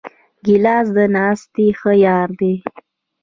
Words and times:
ګیلاس 0.45 0.87
د 0.97 0.99
ناستې 1.15 1.67
ښه 1.79 1.91
یار 2.05 2.29
دی. 2.39 2.53